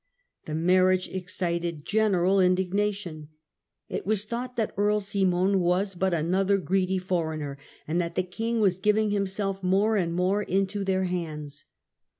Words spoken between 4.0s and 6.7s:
was thought that Earl Simon was but another